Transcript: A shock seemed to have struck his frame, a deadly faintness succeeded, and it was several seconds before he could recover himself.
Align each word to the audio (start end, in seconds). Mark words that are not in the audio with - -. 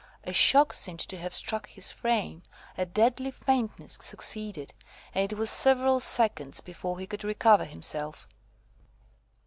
A 0.23 0.33
shock 0.33 0.73
seemed 0.73 1.01
to 1.01 1.17
have 1.19 1.35
struck 1.35 1.69
his 1.69 1.91
frame, 1.91 2.41
a 2.75 2.87
deadly 2.87 3.29
faintness 3.29 3.99
succeeded, 4.01 4.73
and 5.13 5.31
it 5.31 5.35
was 5.35 5.51
several 5.51 5.99
seconds 5.99 6.59
before 6.59 6.97
he 6.97 7.05
could 7.05 7.23
recover 7.23 7.65
himself. 7.65 8.27